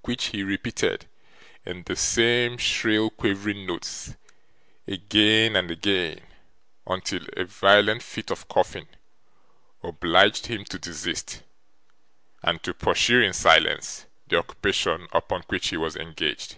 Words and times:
which 0.00 0.28
he 0.28 0.42
repeated, 0.42 1.04
in 1.66 1.82
the 1.82 1.94
same 1.94 2.56
shrill 2.56 3.10
quavering 3.10 3.66
notes, 3.66 4.16
again 4.86 5.56
and 5.56 5.70
again, 5.70 6.20
until 6.86 7.22
a 7.36 7.44
violent 7.44 8.02
fit 8.02 8.30
of 8.30 8.48
coughing 8.48 8.88
obliged 9.82 10.46
him 10.46 10.64
to 10.64 10.78
desist, 10.78 11.42
and 12.42 12.62
to 12.62 12.72
pursue 12.72 13.20
in 13.20 13.34
silence, 13.34 14.06
the 14.28 14.38
occupation 14.38 15.06
upon 15.12 15.42
which 15.48 15.68
he 15.68 15.76
was 15.76 15.96
engaged. 15.96 16.56